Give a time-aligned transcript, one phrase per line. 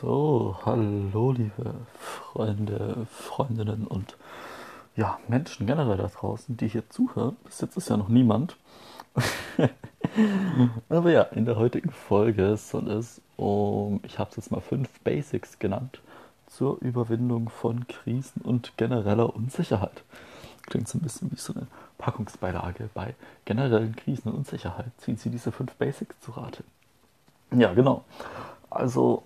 [0.00, 4.16] So, hallo liebe Freunde, Freundinnen und
[4.94, 7.34] ja, Menschen generell da draußen, die hier zuhören.
[7.42, 8.56] Bis jetzt ist ja noch niemand.
[10.88, 14.88] Aber ja, in der heutigen Folge soll es um, ich habe es jetzt mal fünf
[15.00, 16.00] Basics genannt,
[16.46, 20.04] zur Überwindung von Krisen und genereller Unsicherheit.
[20.66, 21.66] Klingt so ein bisschen wie so eine
[21.98, 22.88] Packungsbeilage.
[22.94, 26.62] Bei generellen Krisen und Unsicherheit ziehen Sie diese fünf Basics zu Rate.
[27.50, 28.04] Ja, genau.
[28.70, 29.24] Also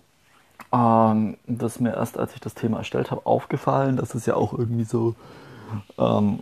[0.73, 4.34] ähm, das ist mir erst, als ich das Thema erstellt habe, aufgefallen, dass es ja
[4.34, 5.14] auch irgendwie so
[5.98, 6.41] ähm,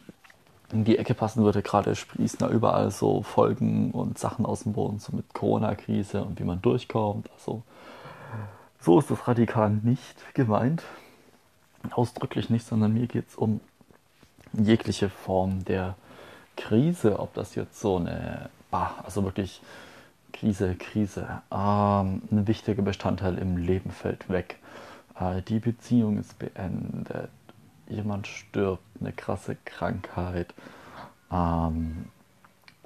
[0.73, 1.63] in die Ecke passen würde.
[1.63, 6.39] Gerade sprießen da überall so Folgen und Sachen aus dem Boden, so mit Corona-Krise und
[6.39, 7.29] wie man durchkommt.
[7.33, 7.63] Also
[8.81, 10.83] so ist das radikal nicht gemeint.
[11.91, 13.61] Ausdrücklich nicht, sondern mir geht es um
[14.53, 15.97] jegliche Form der
[16.57, 19.61] Krise, ob das jetzt so eine, bah, also wirklich
[20.33, 21.43] Krise, Krise.
[21.51, 24.59] Ähm, ein wichtiger Bestandteil im Leben fällt weg.
[25.19, 27.31] Äh, die Beziehung ist beendet.
[27.89, 30.55] Jemand stirbt, eine krasse Krankheit.
[31.33, 32.07] Ähm,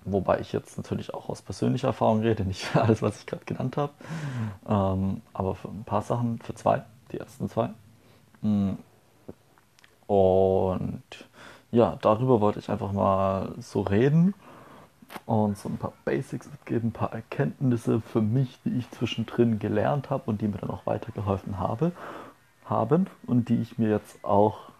[0.05, 3.45] wobei ich jetzt natürlich auch aus persönlicher Erfahrung rede, nicht für alles, was ich gerade
[3.45, 3.93] genannt habe.
[4.69, 7.71] Ähm, aber für ein paar Sachen, für zwei, die ersten zwei.
[8.43, 8.73] Mm.
[10.07, 11.03] Und
[11.71, 14.35] ja, darüber wollte ich einfach mal so reden
[15.27, 20.11] und so ein paar Basics mitgeben, ein paar Erkenntnisse für mich, die ich zwischendrin gelernt
[20.11, 21.93] habe und die mir dann auch weitergeholfen habe,
[22.67, 24.71] haben und die ich mir jetzt auch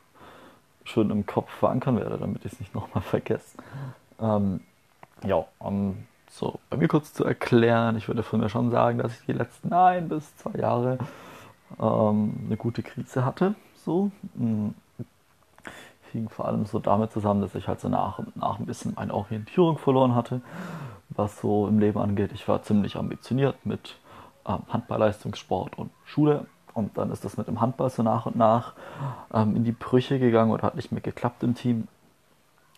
[0.85, 3.57] schon im Kopf verankern werde, damit ich es nicht nochmal vergesse.
[4.21, 4.61] Ähm,
[5.25, 9.19] ja, um so bei mir kurz zu erklären, ich würde von mir schon sagen, dass
[9.19, 10.99] ich die letzten ein bis zwei Jahre
[11.81, 13.55] ähm, eine gute Krise hatte.
[13.85, 14.11] So.
[14.37, 14.75] Hm
[16.15, 18.95] hing vor allem so damit zusammen, dass ich halt so nach und nach ein bisschen
[18.95, 20.41] meine Orientierung verloren hatte,
[21.11, 22.31] was so im Leben angeht.
[22.33, 23.97] Ich war ziemlich ambitioniert mit
[24.47, 26.47] ähm, Handballleistungssport und Schule.
[26.73, 28.73] Und dann ist das mit dem Handball so nach und nach
[29.33, 31.89] ähm, in die Brüche gegangen oder hat nicht mehr geklappt im Team.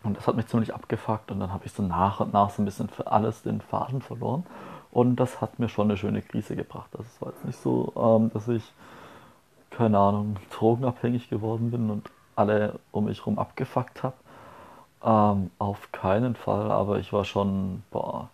[0.02, 2.62] Und das hat mich ziemlich abgefuckt und dann habe ich so nach und nach so
[2.62, 4.44] ein bisschen für alles den Faden verloren.
[4.92, 6.88] Und das hat mir schon eine schöne Krise gebracht.
[6.92, 8.62] Das war jetzt nicht so, ähm, dass ich,
[9.70, 14.14] keine Ahnung, drogenabhängig geworden bin und alle um mich herum abgefuckt habe.
[15.04, 18.28] Ähm, auf keinen Fall, aber ich war schon, boah,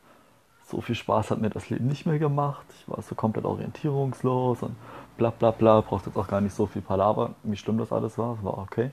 [0.67, 2.67] so viel Spaß hat mir das Leben nicht mehr gemacht.
[2.79, 4.77] Ich war so komplett orientierungslos und
[5.17, 5.81] bla bla bla.
[5.83, 8.43] Braucht jetzt auch gar nicht so viel Palaver, wie schlimm das alles war.
[8.43, 8.91] War okay.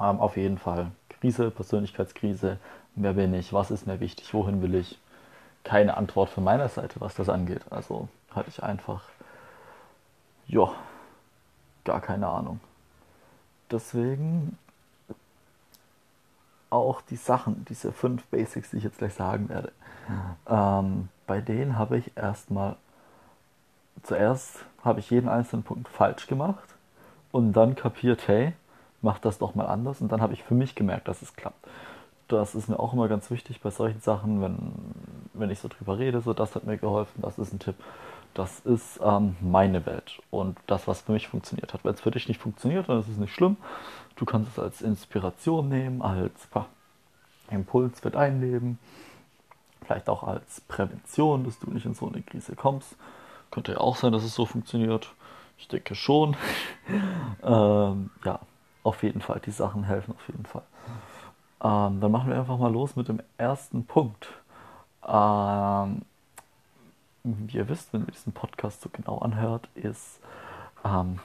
[0.00, 0.92] Ähm, auf jeden Fall.
[1.08, 2.58] Krise, Persönlichkeitskrise.
[2.94, 3.52] Wer bin ich?
[3.52, 4.32] Was ist mir wichtig?
[4.34, 4.98] Wohin will ich?
[5.64, 7.62] Keine Antwort von meiner Seite, was das angeht.
[7.70, 9.02] Also hatte ich einfach,
[10.46, 10.70] ja,
[11.84, 12.60] gar keine Ahnung
[13.70, 14.58] deswegen
[16.70, 19.72] auch die Sachen, diese fünf Basics, die ich jetzt gleich sagen werde.
[20.48, 22.76] Ähm, bei denen habe ich erstmal,
[24.02, 26.68] zuerst habe ich jeden einzelnen Punkt falsch gemacht
[27.32, 28.52] und dann kapiert, hey,
[29.02, 31.66] mach das doch mal anders und dann habe ich für mich gemerkt, dass es klappt.
[32.28, 34.72] Das ist mir auch immer ganz wichtig bei solchen Sachen, wenn,
[35.34, 37.76] wenn ich so drüber rede, so das hat mir geholfen, das ist ein Tipp
[38.36, 41.84] das ist ähm, meine Welt und das, was für mich funktioniert hat.
[41.84, 43.56] Wenn es für dich nicht funktioniert, dann ist es nicht schlimm.
[44.16, 46.66] Du kannst es als Inspiration nehmen, als bah,
[47.50, 48.78] Impuls für dein Leben,
[49.86, 52.96] vielleicht auch als Prävention, dass du nicht in so eine Krise kommst.
[53.50, 55.14] Könnte ja auch sein, dass es so funktioniert.
[55.56, 56.36] Ich denke schon.
[57.42, 58.40] ähm, ja,
[58.82, 59.40] auf jeden Fall.
[59.46, 60.64] Die Sachen helfen auf jeden Fall.
[61.62, 64.28] Ähm, dann machen wir einfach mal los mit dem ersten Punkt.
[65.06, 66.02] Ähm,
[67.26, 70.20] wie ihr wisst, wenn ihr diesen Podcast so genau anhört, ist,
[70.84, 71.18] ähm,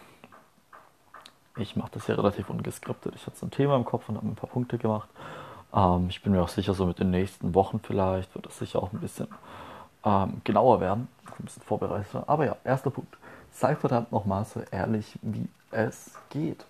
[1.57, 3.13] ich mache das ja relativ ungeskriptet.
[3.15, 5.09] Ich hatte so ein Thema im Kopf und habe ein paar Punkte gemacht.
[5.73, 8.81] Ähm, ich bin mir auch sicher, so mit den nächsten Wochen vielleicht wird das sicher
[8.81, 9.27] auch ein bisschen
[10.03, 12.23] ähm, genauer werden, ein bisschen vorbereitet.
[12.27, 13.17] Aber ja, erster Punkt.
[13.53, 16.65] Sei verdammt nochmal so ehrlich, wie es geht.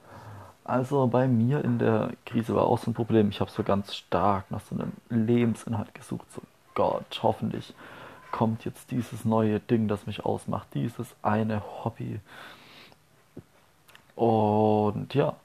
[0.63, 3.29] Also bei mir in der Krise war auch so ein Problem.
[3.29, 6.25] Ich habe so ganz stark nach so einem Lebensinhalt gesucht.
[6.33, 6.41] So
[6.73, 7.73] Gott, hoffentlich
[8.31, 12.19] kommt jetzt dieses neue Ding, das mich ausmacht, dieses eine Hobby.
[14.15, 15.35] Und ja,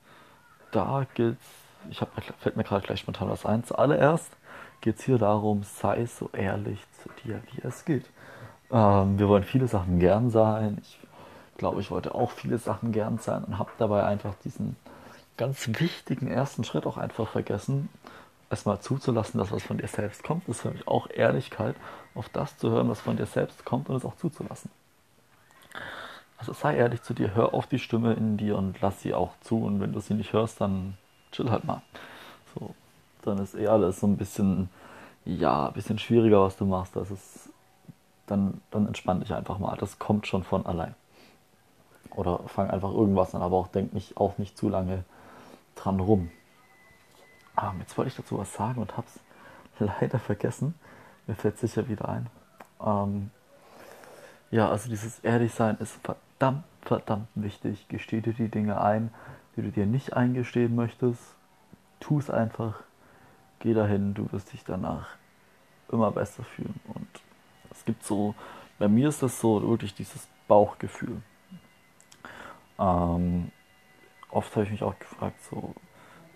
[0.70, 1.44] da geht's,
[1.90, 3.64] ich hab, fällt mir gerade gleich spontan was ein.
[3.64, 4.30] Zuallererst
[4.80, 8.04] geht es hier darum, sei so ehrlich zu dir, wie es geht.
[8.70, 10.78] Ähm, wir wollen viele Sachen gern sein.
[10.82, 10.98] Ich
[11.56, 14.76] glaube, ich wollte auch viele Sachen gern sein und habe dabei einfach diesen
[15.36, 17.88] ganz wichtigen ersten Schritt auch einfach vergessen
[18.50, 21.76] erstmal zuzulassen, dass was von dir selbst kommt, ist für mich auch Ehrlichkeit,
[22.14, 24.70] auf das zu hören, was von dir selbst kommt und es auch zuzulassen.
[26.38, 29.32] Also sei ehrlich zu dir, hör auf die Stimme in dir und lass sie auch
[29.40, 29.64] zu.
[29.64, 30.96] Und wenn du sie nicht hörst, dann
[31.32, 31.82] chill halt mal.
[32.54, 32.74] So,
[33.22, 34.68] dann ist eh alles so ein bisschen,
[35.24, 36.94] ja, ein bisschen schwieriger, was du machst.
[36.94, 37.48] Das ist,
[38.26, 39.76] dann, dann entspann dich einfach mal.
[39.78, 40.94] Das kommt schon von allein.
[42.14, 45.04] Oder fang einfach irgendwas an, aber auch denk nicht, auch nicht zu lange
[45.74, 46.30] dran rum.
[47.56, 49.18] Ah, jetzt wollte ich dazu was sagen und hab's
[49.78, 50.74] leider vergessen.
[51.26, 52.26] Mir fällt sicher wieder ein.
[52.84, 53.30] Ähm,
[54.50, 57.86] ja, also dieses Ehrlichsein ist verdammt, verdammt wichtig.
[57.88, 59.10] Gesteh dir die Dinge ein,
[59.56, 61.34] die du dir nicht eingestehen möchtest.
[61.98, 62.82] Tu es einfach.
[63.58, 65.08] Geh dahin, du wirst dich danach
[65.90, 66.78] immer besser fühlen.
[66.94, 67.08] Und
[67.70, 68.34] es gibt so,
[68.78, 71.22] bei mir ist das so wirklich dieses Bauchgefühl.
[72.78, 73.50] Ähm,
[74.30, 75.74] oft habe ich mich auch gefragt, so,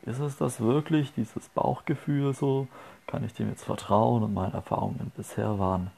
[0.03, 2.69] ist es das wirklich, dieses Bauchgefühl so?
[3.07, 4.23] Kann ich dem jetzt vertrauen?
[4.23, 5.91] Und meine Erfahrungen bisher waren,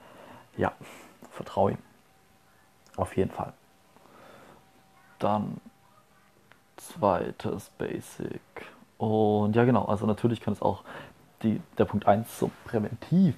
[0.56, 0.72] ja,
[1.30, 1.78] vertraue ihm.
[2.96, 3.52] Auf jeden Fall.
[5.18, 5.58] Dann
[6.76, 8.40] zweites Basic.
[8.98, 10.82] Und ja, genau, also natürlich kann es auch
[11.42, 13.34] die, der Punkt 1 so präventiv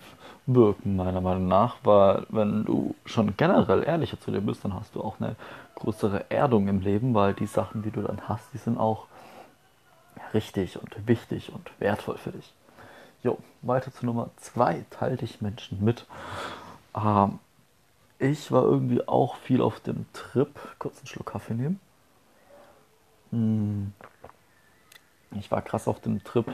[0.47, 4.95] wirken, meiner Meinung nach, weil wenn du schon generell ehrlicher zu dir bist, dann hast
[4.95, 5.37] du auch eine
[5.77, 9.07] größere Erdung im Leben, weil die Sachen, die du dann hast, die sind auch
[10.33, 12.53] richtig und wichtig und wertvoll für dich.
[13.23, 16.07] Jo, weiter zu Nummer 2, teile dich Menschen mit.
[16.95, 17.39] Ähm,
[18.19, 21.81] ich war irgendwie auch viel auf dem Trip, kurz einen Schluck Kaffee nehmen.
[23.31, 23.93] Hm.
[25.33, 26.47] Ich war krass auf dem Trip,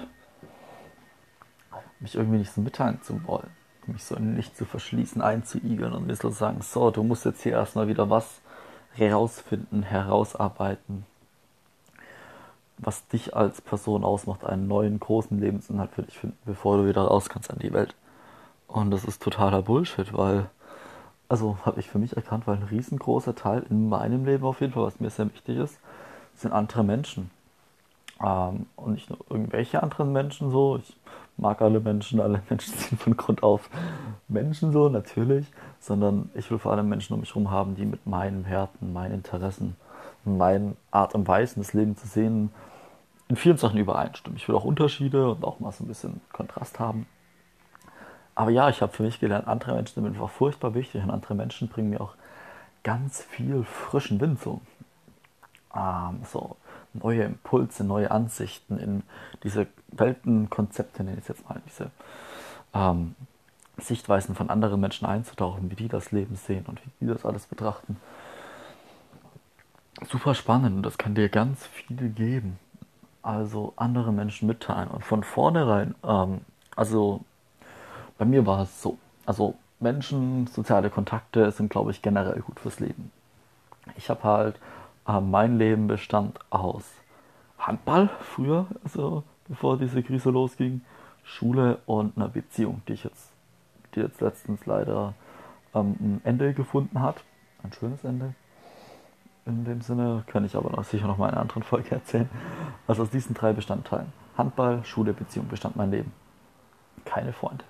[1.98, 3.50] mich irgendwie nicht so mitteilen zu wollen,
[3.86, 7.52] mich so nicht zu verschließen, einzuigeln und mir so sagen, so, du musst jetzt hier
[7.52, 8.40] erstmal wieder was
[8.94, 11.04] herausfinden, herausarbeiten,
[12.82, 17.02] was dich als Person ausmacht, einen neuen großen Lebensinhalt für dich finden, bevor du wieder
[17.02, 17.94] raus kannst an die Welt.
[18.68, 20.46] Und das ist totaler Bullshit, weil,
[21.28, 24.72] also habe ich für mich erkannt, weil ein riesengroßer Teil in meinem Leben auf jeden
[24.72, 25.78] Fall, was mir sehr wichtig ist,
[26.34, 27.30] sind andere Menschen.
[28.22, 30.76] Ähm, und nicht nur irgendwelche anderen Menschen so.
[30.76, 30.96] Ich
[31.36, 33.68] mag alle Menschen, alle Menschen sind von Grund auf
[34.28, 35.46] Menschen so, natürlich,
[35.80, 39.14] sondern ich will vor allem Menschen um mich herum haben, die mit meinen Werten, meinen
[39.14, 39.76] Interessen,
[40.24, 42.50] meinen Art und Weisen, das Leben zu sehen,
[43.30, 44.36] in vielen Sachen übereinstimmen.
[44.36, 47.06] Ich will auch Unterschiede und auch mal so ein bisschen Kontrast haben.
[48.34, 51.36] Aber ja, ich habe für mich gelernt, andere Menschen sind einfach furchtbar wichtig und andere
[51.36, 52.14] Menschen bringen mir auch
[52.82, 54.60] ganz viel frischen Wind so.
[55.76, 56.56] Ähm, so
[56.92, 59.04] neue Impulse, neue Ansichten in
[59.44, 61.92] diese Weltenkonzepte, nenne ich jetzt mal, diese
[62.74, 63.14] ähm,
[63.78, 67.46] Sichtweisen von anderen Menschen einzutauchen, wie die das Leben sehen und wie die das alles
[67.46, 67.96] betrachten.
[70.08, 72.58] Super spannend und das kann dir ganz viel geben.
[73.22, 76.40] Also andere Menschen mitteilen und von vornherein, ähm,
[76.74, 77.20] also
[78.18, 82.80] bei mir war es so, also Menschen, soziale Kontakte sind, glaube ich, generell gut fürs
[82.80, 83.10] Leben.
[83.96, 84.60] Ich habe halt
[85.06, 86.84] äh, mein Leben bestand aus
[87.58, 90.82] Handball früher, also bevor diese Krise losging,
[91.24, 93.30] Schule und einer Beziehung, die ich jetzt,
[93.94, 95.14] die jetzt letztens leider
[95.74, 97.22] ähm, ein Ende gefunden hat.
[97.62, 98.34] Ein schönes Ende.
[99.46, 102.28] In dem Sinne kann ich aber noch sicher noch mal in einer anderen Folge erzählen.
[102.86, 104.12] Also aus diesen drei Bestandteilen.
[104.36, 106.12] Handball, Schule, Beziehung bestand mein Leben.
[107.04, 107.64] Keine Freunde.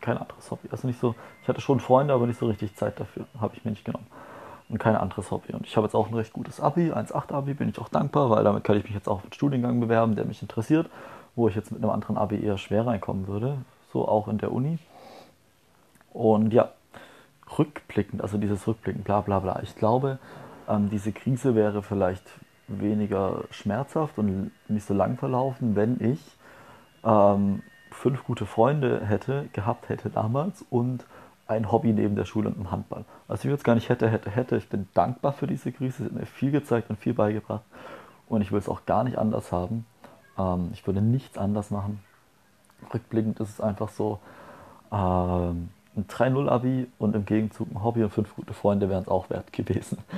[0.00, 0.68] Kein anderes Hobby.
[0.70, 3.26] Also nicht so, ich hatte schon Freunde, aber nicht so richtig Zeit dafür.
[3.38, 4.06] Habe ich mir nicht genommen
[4.70, 5.52] und kein anderes Hobby.
[5.52, 8.30] Und ich habe jetzt auch ein recht gutes Abi, 1,8 Abi, bin ich auch dankbar,
[8.30, 10.88] weil damit kann ich mich jetzt auch auf einen Studiengang bewerben, der mich interessiert,
[11.34, 13.58] wo ich jetzt mit einem anderen Abi eher schwer reinkommen würde,
[13.92, 14.78] so auch in der Uni.
[16.12, 16.70] Und ja,
[17.58, 19.60] rückblickend, also dieses Rückblicken, bla bla bla.
[19.62, 20.18] Ich glaube,
[20.70, 22.24] ähm, diese Krise wäre vielleicht
[22.68, 26.20] weniger schmerzhaft und nicht so lang verlaufen, wenn ich
[27.04, 31.04] ähm, fünf gute Freunde hätte, gehabt hätte damals und
[31.48, 33.04] ein Hobby neben der Schule und dem Handball.
[33.26, 34.56] Also ich jetzt gar nicht hätte, hätte, hätte.
[34.56, 35.98] Ich bin dankbar für diese Krise.
[35.98, 37.64] Sie hat mir viel gezeigt und viel beigebracht.
[38.28, 39.84] Und ich will es auch gar nicht anders haben.
[40.38, 42.00] Ähm, ich würde nichts anders machen.
[42.94, 44.20] Rückblickend ist es einfach so,
[44.92, 49.30] ähm, ein 3-0-Abi und im Gegenzug ein Hobby und fünf gute Freunde wären es auch
[49.30, 49.98] wert gewesen.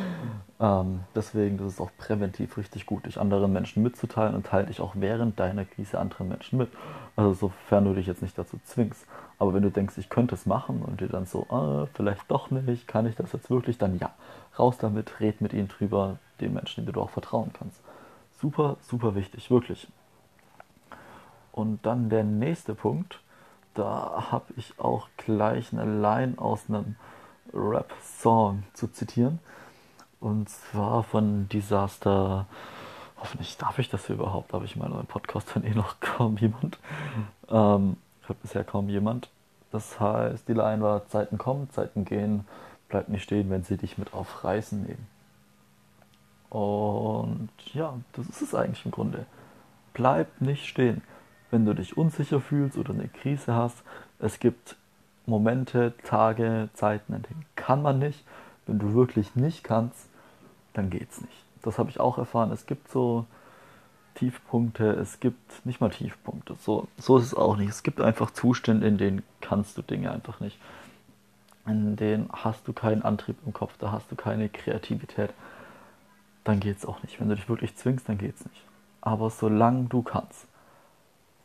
[0.60, 4.66] Ähm, deswegen das ist es auch präventiv richtig gut, dich anderen Menschen mitzuteilen und teile
[4.68, 6.68] dich auch während deiner Krise anderen Menschen mit.
[7.16, 9.04] Also sofern du dich jetzt nicht dazu zwingst.
[9.40, 12.52] Aber wenn du denkst, ich könnte es machen und dir dann so, ah, vielleicht doch
[12.52, 14.12] nicht, kann ich das jetzt wirklich, dann ja,
[14.56, 17.80] raus damit, red mit ihnen drüber, den Menschen, denen du auch vertrauen kannst.
[18.40, 19.88] Super, super wichtig, wirklich.
[21.50, 23.18] Und dann der nächste Punkt,
[23.74, 26.96] da habe ich auch gleich eine Line aus einem
[27.52, 29.38] Rap-Song zu zitieren.
[30.20, 32.46] Und zwar von Disaster.
[33.18, 36.36] Hoffentlich darf ich das hier überhaupt, habe ich in meinem Podcast von eh noch kaum
[36.36, 36.78] jemand.
[37.48, 39.28] Ähm, hört bisher kaum jemand.
[39.70, 42.46] Das heißt, die Line war: Zeiten kommen, Zeiten gehen,
[42.88, 45.08] bleib nicht stehen, wenn sie dich mit auf Reisen nehmen.
[46.50, 49.24] Und ja, das ist es eigentlich im Grunde.
[49.94, 51.02] Bleib nicht stehen
[51.52, 53.84] wenn du dich unsicher fühlst oder eine Krise hast.
[54.18, 54.76] Es gibt
[55.26, 58.24] Momente, Tage, Zeiten, in denen kann man nicht.
[58.66, 60.08] Wenn du wirklich nicht kannst,
[60.72, 61.44] dann geht's nicht.
[61.60, 62.50] Das habe ich auch erfahren.
[62.50, 63.26] Es gibt so
[64.14, 66.56] Tiefpunkte, es gibt nicht mal Tiefpunkte.
[66.58, 67.68] So, so ist es auch nicht.
[67.68, 70.58] Es gibt einfach Zustände, in denen kannst du Dinge einfach nicht.
[71.66, 75.30] In denen hast du keinen Antrieb im Kopf, da hast du keine Kreativität.
[76.44, 77.20] Dann geht's auch nicht.
[77.20, 78.64] Wenn du dich wirklich zwingst, dann geht's nicht.
[79.02, 80.46] Aber solange du kannst,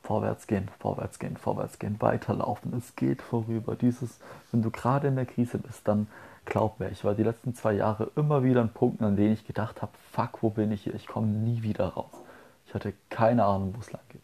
[0.07, 2.73] vorwärts gehen, vorwärts gehen, vorwärts gehen, weiterlaufen.
[2.77, 3.75] Es geht vorüber.
[3.75, 4.19] Dieses,
[4.51, 6.07] wenn du gerade in der Krise bist, dann
[6.45, 9.45] glaub mir, ich war die letzten zwei Jahre immer wieder an Punkten, an denen ich
[9.45, 10.95] gedacht habe, fuck, wo bin ich hier?
[10.95, 12.13] Ich komme nie wieder raus.
[12.65, 14.21] Ich hatte keine Ahnung, wo es lang geht.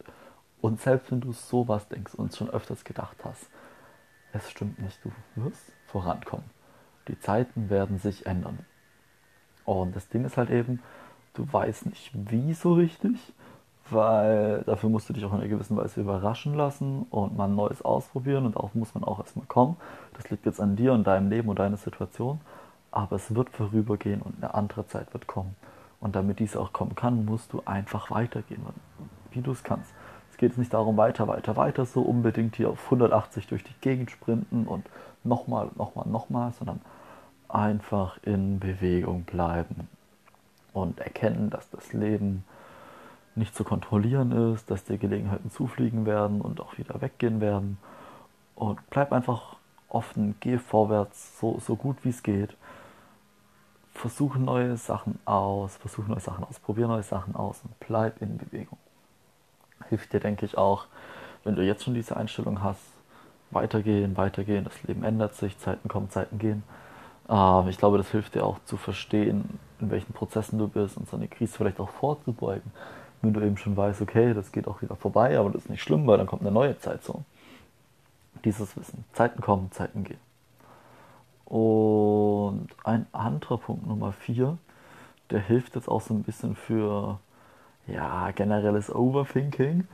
[0.62, 3.46] Und selbst wenn du sowas denkst und schon öfters gedacht hast,
[4.32, 6.48] es stimmt nicht, du wirst vorankommen.
[7.08, 8.60] Die Zeiten werden sich ändern.
[9.66, 10.82] Und das Ding ist halt eben,
[11.34, 13.34] du weißt nicht wie so richtig,
[13.90, 17.82] weil dafür musst du dich auch in einer gewissen Weise überraschen lassen und mal Neues
[17.82, 19.76] ausprobieren und darauf muss man auch erstmal kommen.
[20.14, 22.40] Das liegt jetzt an dir und deinem Leben und deiner Situation,
[22.90, 25.54] aber es wird vorübergehen und eine andere Zeit wird kommen.
[26.00, 28.62] Und damit diese auch kommen kann, musst du einfach weitergehen,
[29.30, 29.92] wie du es kannst.
[30.30, 33.74] Es geht jetzt nicht darum, weiter, weiter, weiter, so unbedingt hier auf 180 durch die
[33.80, 34.84] Gegend sprinten und
[35.22, 36.80] nochmal, nochmal, nochmal, sondern
[37.48, 39.88] einfach in Bewegung bleiben
[40.72, 42.44] und erkennen, dass das Leben
[43.36, 47.78] nicht zu kontrollieren ist, dass dir Gelegenheiten zufliegen werden und auch wieder weggehen werden.
[48.54, 49.56] Und bleib einfach
[49.88, 52.56] offen, geh vorwärts, so, so gut wie es geht
[53.94, 58.36] versuche neue Sachen aus, versuche neue Sachen aus, probiere neue Sachen aus und bleib in
[58.36, 58.78] Bewegung.
[59.88, 60.86] Hilft dir, denke ich, auch,
[61.44, 62.82] wenn du jetzt schon diese Einstellung hast,
[63.50, 66.64] weitergehen, weitergehen, das Leben ändert sich, Zeiten kommen, Zeiten gehen.
[67.28, 71.08] Ähm, ich glaube, das hilft dir auch zu verstehen, in welchen Prozessen du bist und
[71.08, 72.72] so eine Krise vielleicht auch vorzubeugen.
[73.24, 75.82] Wenn du eben schon weißt, okay, das geht auch wieder vorbei, aber das ist nicht
[75.82, 77.22] schlimm, weil dann kommt eine neue Zeit so.
[78.44, 79.06] Dieses Wissen.
[79.14, 80.20] Zeiten kommen, Zeiten gehen.
[81.46, 84.58] Und ein anderer Punkt Nummer 4,
[85.30, 87.18] der hilft jetzt auch so ein bisschen für
[87.86, 89.88] ja, generelles Overthinking.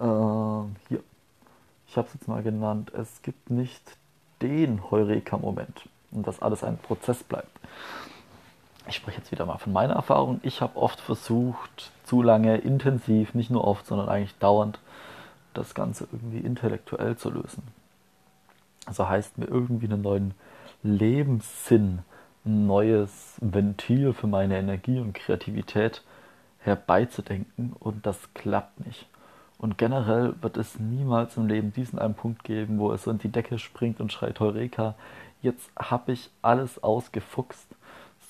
[0.00, 1.04] Ähm, hier,
[1.86, 3.96] ich habe es jetzt mal genannt, es gibt nicht
[4.40, 7.60] den Heureka-Moment und dass alles ein Prozess bleibt.
[8.88, 10.40] Ich spreche jetzt wieder mal von meiner Erfahrung.
[10.42, 14.78] Ich habe oft versucht, zu lange intensiv, nicht nur oft, sondern eigentlich dauernd,
[15.54, 17.62] das Ganze irgendwie intellektuell zu lösen.
[18.86, 20.34] Also heißt mir irgendwie einen neuen
[20.82, 22.00] Lebenssinn,
[22.44, 26.02] ein neues Ventil für meine Energie und Kreativität
[26.58, 29.06] herbeizudenken und das klappt nicht.
[29.58, 33.18] Und generell wird es niemals im Leben diesen einen Punkt geben, wo es so in
[33.18, 34.96] die Decke springt und schreit Heureka,
[35.40, 37.68] jetzt habe ich alles ausgefuchst,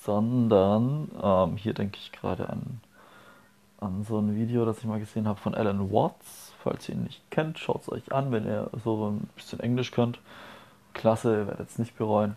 [0.04, 2.80] sondern ähm, hier denke ich gerade an,
[3.80, 6.52] an so ein Video, das ich mal gesehen habe von Alan Watts.
[6.62, 9.90] Falls ihr ihn nicht kennt, schaut es euch an, wenn ihr so ein bisschen Englisch
[9.90, 10.20] könnt.
[10.92, 12.36] Klasse, ihr werdet es nicht bereuen.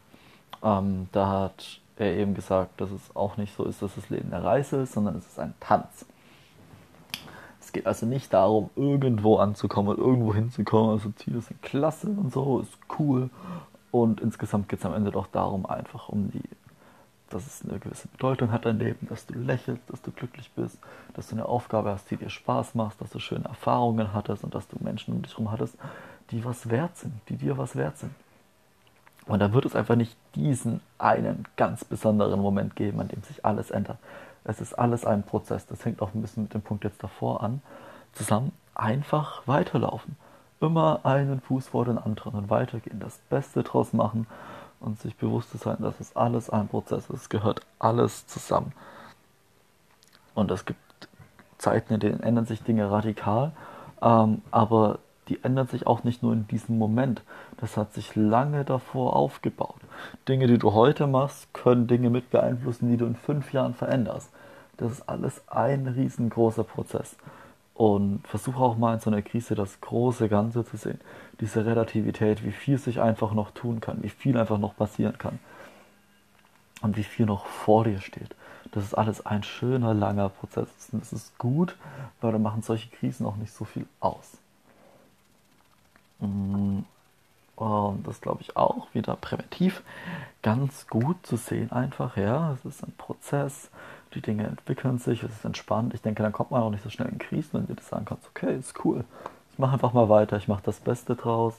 [0.63, 4.33] Ähm, da hat er eben gesagt, dass es auch nicht so ist, dass das Leben
[4.33, 6.05] eine Reise ist, sondern es ist ein Tanz.
[7.61, 10.91] Es geht also nicht darum, irgendwo anzukommen und irgendwo hinzukommen.
[10.91, 13.29] Also Ziele sind klasse und so, ist cool.
[13.91, 16.43] Und insgesamt geht es am Ende doch darum, einfach um die,
[17.35, 20.79] dass es eine gewisse Bedeutung hat dein Leben, dass du lächelst, dass du glücklich bist,
[21.13, 24.55] dass du eine Aufgabe hast, die dir Spaß macht, dass du schöne Erfahrungen hattest und
[24.55, 25.75] dass du Menschen um dich herum hattest,
[26.31, 28.13] die was wert sind, die dir was wert sind.
[29.27, 33.43] Und da wird es einfach nicht diesen einen ganz besonderen Moment geben, an dem sich
[33.43, 33.97] alles ändert.
[34.45, 35.65] Es ist alles ein Prozess.
[35.65, 37.61] Das hängt auch ein bisschen mit dem Punkt jetzt davor an.
[38.13, 40.15] Zusammen einfach weiterlaufen.
[40.61, 42.99] Immer einen Fuß vor den anderen und weitergehen.
[42.99, 44.25] Das Beste draus machen
[44.79, 47.21] und sich bewusst zu sein, dass es alles ein Prozess ist.
[47.21, 48.73] Es gehört alles zusammen.
[50.33, 50.79] Und es gibt
[51.57, 53.53] Zeiten, in denen ändern sich Dinge radikal.
[54.01, 57.23] Ähm, aber die ändert sich auch nicht nur in diesem Moment.
[57.57, 59.79] Das hat sich lange davor aufgebaut.
[60.27, 64.29] Dinge, die du heute machst, können Dinge mit beeinflussen, die du in fünf Jahren veränderst.
[64.77, 67.15] Das ist alles ein riesengroßer Prozess.
[67.75, 70.99] Und versuche auch mal in so einer Krise das große Ganze zu sehen.
[71.41, 75.39] Diese Relativität, wie viel sich einfach noch tun kann, wie viel einfach noch passieren kann.
[76.81, 78.35] Und wie viel noch vor dir steht.
[78.71, 80.69] Das ist alles ein schöner, langer Prozess.
[80.91, 81.75] Und das ist gut,
[82.21, 84.37] weil da machen solche Krisen auch nicht so viel aus.
[86.19, 86.79] Mm,
[87.55, 89.81] und das glaube ich auch wieder präventiv
[90.41, 93.69] ganz gut zu sehen einfach, ja, es ist ein Prozess,
[94.15, 95.93] die Dinge entwickeln sich, es ist entspannt.
[95.93, 98.05] Ich denke, dann kommt man auch nicht so schnell in Krisen, wenn du das sagen
[98.05, 99.03] kannst, okay, ist cool,
[99.51, 101.55] ich mache einfach mal weiter, ich mache das Beste draus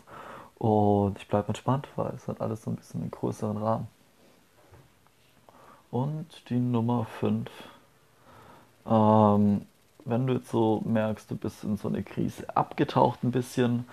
[0.59, 3.89] und ich bleibe entspannt, weil es hat alles so ein bisschen einen größeren Rahmen.
[5.91, 7.49] Und die Nummer 5.
[8.87, 9.63] Ähm,
[10.05, 13.87] wenn du jetzt so merkst, du bist in so eine Krise abgetaucht ein bisschen,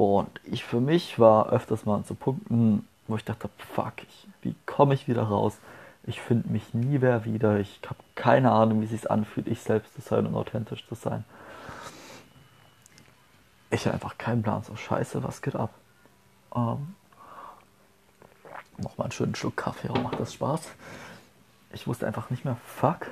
[0.00, 4.26] und ich für mich war öfters mal an so Punkten, wo ich dachte, fuck, ich,
[4.40, 5.58] wie komme ich wieder raus?
[6.10, 7.60] Ich finde mich nie mehr wieder.
[7.60, 10.96] Ich habe keine Ahnung, wie es sich anfühlt, ich selbst zu sein und authentisch zu
[10.96, 11.24] sein.
[13.70, 14.64] Ich habe einfach keinen Plan.
[14.64, 15.70] So scheiße, was geht ab?
[16.52, 16.96] Ähm,
[18.78, 20.62] Nochmal einen schönen Schluck Kaffee, auch macht das Spaß.
[21.72, 23.06] Ich wusste einfach nicht mehr, fuck.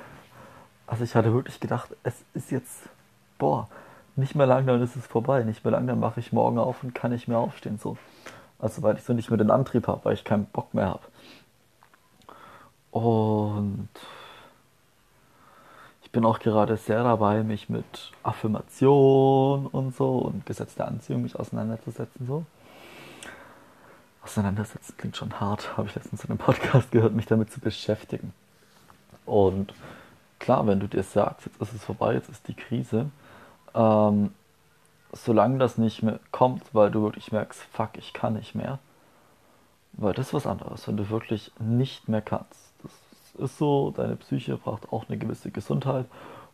[0.85, 2.89] Also ich hatte wirklich gedacht, es ist jetzt,
[3.37, 3.69] boah,
[4.17, 5.43] nicht mehr lang, dann ist es vorbei.
[5.43, 7.79] Nicht mehr lang, dann mache ich morgen auf und kann nicht mehr aufstehen.
[7.81, 7.97] So.
[8.57, 11.03] Also weil ich so nicht mehr den Antrieb habe, weil ich keinen Bock mehr habe.
[12.91, 13.89] Und
[16.09, 21.21] ich bin auch gerade sehr dabei, mich mit Affirmation und so und Gesetz der Anziehung
[21.21, 22.25] mich auseinanderzusetzen.
[22.25, 22.45] So.
[24.23, 28.33] Auseinandersetzen klingt schon hart, habe ich letztens in einem Podcast gehört, mich damit zu beschäftigen.
[29.27, 29.73] Und
[30.39, 33.11] klar, wenn du dir sagst, jetzt ist es vorbei, jetzt ist die Krise,
[33.75, 34.33] ähm,
[35.11, 38.79] solange das nicht mehr kommt, weil du wirklich merkst, fuck, ich kann nicht mehr,
[39.99, 42.73] weil das ist was anderes, wenn du wirklich nicht mehr kannst.
[42.83, 42.91] Das
[43.37, 46.05] ist so, deine Psyche braucht auch eine gewisse Gesundheit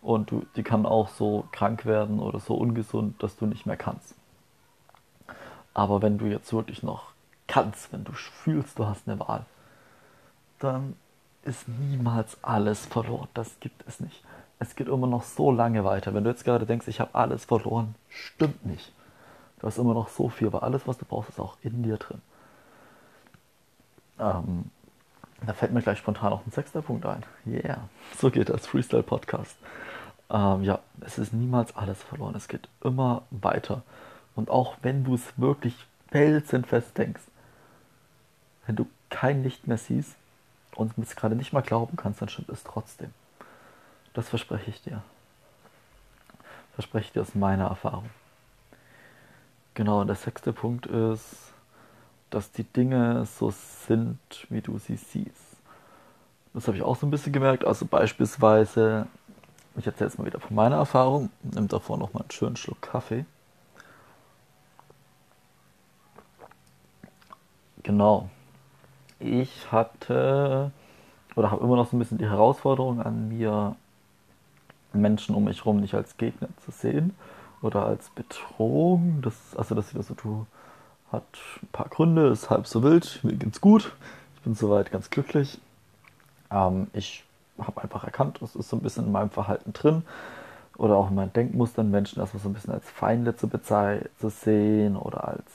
[0.01, 3.77] und du, die kann auch so krank werden oder so ungesund, dass du nicht mehr
[3.77, 4.15] kannst.
[5.73, 7.11] Aber wenn du jetzt wirklich noch
[7.47, 9.45] kannst, wenn du fühlst, du hast eine Wahl,
[10.59, 10.95] dann
[11.43, 13.27] ist niemals alles verloren.
[13.33, 14.23] Das gibt es nicht.
[14.57, 16.13] Es geht immer noch so lange weiter.
[16.13, 18.91] Wenn du jetzt gerade denkst, ich habe alles verloren, stimmt nicht.
[19.59, 21.97] Du hast immer noch so viel, aber alles, was du brauchst, ist auch in dir
[21.97, 22.21] drin.
[24.19, 24.71] Ähm,
[25.45, 27.23] da fällt mir gleich spontan noch ein sechster Punkt ein.
[27.45, 29.55] Yeah, so geht das Freestyle-Podcast.
[30.29, 32.35] Ähm, ja, es ist niemals alles verloren.
[32.35, 33.83] Es geht immer weiter.
[34.35, 35.75] Und auch wenn du es wirklich
[36.09, 37.21] felsenfest denkst,
[38.65, 40.15] wenn du kein Licht mehr siehst
[40.75, 43.13] und es gerade nicht mal glauben kannst, dann stimmt es trotzdem.
[44.13, 45.03] Das verspreche ich dir.
[46.73, 48.09] Verspreche ich dir aus meiner Erfahrung.
[49.73, 51.53] Genau, und der sechste Punkt ist,
[52.35, 53.51] dass die Dinge so
[53.87, 55.57] sind, wie du sie siehst.
[56.53, 57.65] Das habe ich auch so ein bisschen gemerkt.
[57.65, 59.07] Also beispielsweise,
[59.77, 63.25] ich erzähle jetzt mal wieder von meiner Erfahrung, nimm davor nochmal einen schönen Schluck Kaffee.
[67.83, 68.29] Genau
[69.19, 70.71] ich hatte
[71.35, 73.75] oder habe immer noch so ein bisschen die Herausforderung an mir,
[74.93, 77.15] Menschen um mich herum nicht als Gegner zu sehen
[77.61, 79.21] oder als Bedrohung.
[79.21, 80.45] Das, also, dass ich das so tue,
[81.15, 81.23] hat
[81.61, 83.91] ein paar Gründe, ist halb so wild, mir geht's gut,
[84.35, 85.59] ich bin soweit ganz glücklich.
[86.51, 87.23] Ähm, ich
[87.59, 90.03] habe einfach erkannt, das ist so ein bisschen in meinem Verhalten drin
[90.77, 94.95] oder auch in meinen Denkmustern, Menschen erstmal so ein bisschen als Feinde zu, zu sehen
[94.97, 95.45] oder als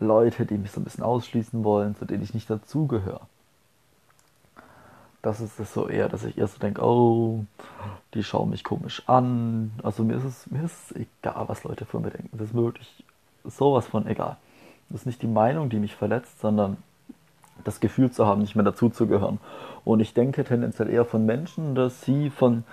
[0.00, 3.20] Leute, die mich so ein bisschen ausschließen wollen, zu denen ich nicht dazugehöre.
[5.22, 7.44] Das ist es so eher, dass ich eher so denke, oh,
[8.12, 9.72] die schauen mich komisch an.
[9.82, 12.36] Also mir ist es, mir ist es egal, was Leute von mir denken.
[12.36, 13.04] Das ist wirklich
[13.44, 14.36] sowas von egal.
[14.90, 16.76] Das ist nicht die Meinung, die mich verletzt, sondern
[17.64, 19.40] das Gefühl zu haben, nicht mehr dazuzugehören.
[19.84, 22.64] Und ich denke tendenziell eher von Menschen, dass sie von,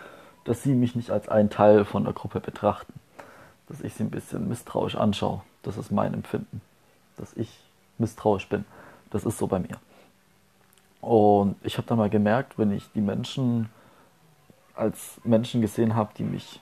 [0.43, 2.93] dass sie mich nicht als einen Teil von der Gruppe betrachten.
[3.67, 5.41] Dass ich sie ein bisschen misstrauisch anschaue.
[5.63, 6.61] Das ist mein Empfinden
[7.21, 7.49] dass ich
[7.97, 8.65] misstrauisch bin.
[9.11, 9.77] Das ist so bei mir.
[10.99, 13.69] Und ich habe dann mal gemerkt, wenn ich die Menschen
[14.75, 16.61] als Menschen gesehen habe, die mich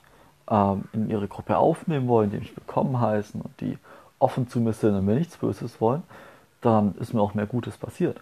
[0.50, 3.78] ähm, in ihre Gruppe aufnehmen wollen, die mich willkommen heißen und die
[4.20, 6.04] offen zu mir sind und mir nichts Böses wollen,
[6.62, 8.22] dann ist mir auch mehr Gutes passiert.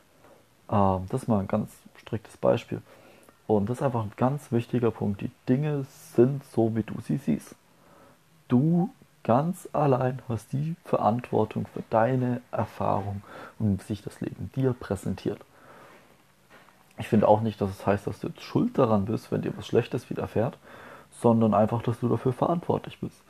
[0.72, 2.82] Ähm, das ist mal ein ganz striktes Beispiel.
[3.48, 5.22] Und das ist einfach ein ganz wichtiger Punkt.
[5.22, 7.56] Die Dinge sind so, wie du sie siehst.
[8.48, 8.90] Du
[9.24, 13.24] ganz allein hast die Verantwortung für deine Erfahrung
[13.60, 15.40] und wie sich das Leben dir präsentiert.
[16.98, 19.56] Ich finde auch nicht, dass es heißt, dass du jetzt schuld daran bist, wenn dir
[19.56, 20.58] was Schlechtes widerfährt,
[21.12, 23.22] sondern einfach, dass du dafür verantwortlich bist.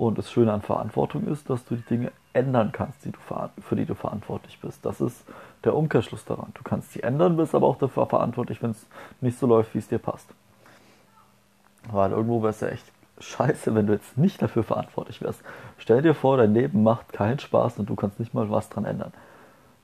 [0.00, 3.12] Und das Schöne an Verantwortung ist, dass du die Dinge ändern kannst, die
[3.60, 4.86] für die du verantwortlich bist.
[4.86, 5.26] Das ist
[5.62, 6.52] der Umkehrschluss daran.
[6.54, 8.86] Du kannst sie ändern, bist aber auch dafür verantwortlich, wenn es
[9.20, 10.26] nicht so läuft, wie es dir passt.
[11.90, 15.42] Weil irgendwo wäre es ja echt scheiße, wenn du jetzt nicht dafür verantwortlich wärst.
[15.76, 18.86] Stell dir vor, dein Leben macht keinen Spaß und du kannst nicht mal was dran
[18.86, 19.12] ändern.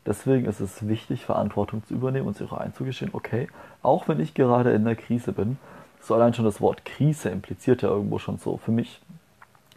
[0.07, 3.49] Deswegen ist es wichtig, Verantwortung zu übernehmen und sich auch einzugestehen, okay,
[3.83, 5.59] auch wenn ich gerade in der Krise bin,
[6.01, 9.03] so allein schon das Wort Krise impliziert ja irgendwo schon so für mich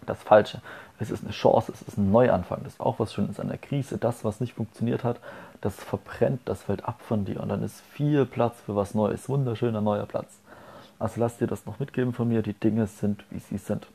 [0.09, 0.61] das Falsche.
[0.99, 3.57] Es ist eine Chance, es ist ein Neuanfang, das ist auch was Schönes an der
[3.57, 3.97] Krise.
[3.97, 5.19] Das, was nicht funktioniert hat,
[5.61, 9.29] das verbrennt, das fällt ab von dir und dann ist viel Platz für was Neues,
[9.29, 10.39] wunderschöner neuer Platz.
[10.99, 12.41] Also lass dir das noch mitgeben von mir.
[12.41, 13.87] Die Dinge sind, wie sie sind.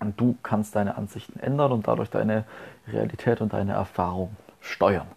[0.00, 2.44] Und du kannst deine Ansichten ändern und dadurch deine
[2.86, 5.08] Realität und deine Erfahrung steuern.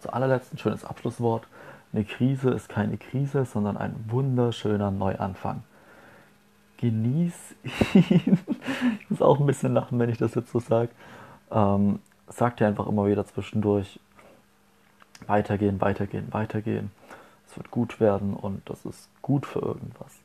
[0.00, 1.46] Zu allerletzt ein schönes Abschlusswort.
[1.92, 5.62] Eine Krise ist keine Krise, sondern ein wunderschöner Neuanfang.
[6.78, 7.34] Genieß
[7.94, 8.38] ihn.
[9.00, 10.90] ich muss auch ein bisschen lachen, wenn ich das jetzt so sage.
[11.50, 14.00] Ähm, sag dir einfach immer wieder zwischendurch,
[15.26, 16.90] weitergehen, weitergehen, weitergehen.
[17.46, 20.20] Es wird gut werden und das ist gut für irgendwas.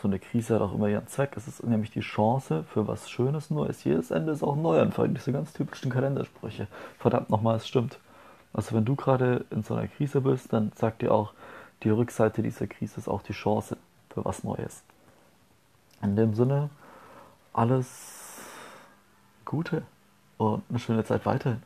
[0.00, 1.32] So eine Krise hat auch immer ihren Zweck.
[1.36, 3.84] Es ist nämlich die Chance für was Schönes Neues.
[3.84, 5.14] Jedes Ende ist auch ein Neuanfang.
[5.14, 6.68] Diese ganz typischen Kalendersprüche.
[6.98, 7.98] Verdammt nochmal, es stimmt.
[8.52, 11.32] Also wenn du gerade in so einer Krise bist, dann sagt dir auch,
[11.82, 13.76] die Rückseite dieser Krise ist auch die Chance
[14.10, 14.82] für was Neues.
[16.06, 16.70] In dem Sinne,
[17.52, 18.38] alles
[19.44, 19.82] Gute
[20.38, 21.64] und eine schöne Zeit weiterhin.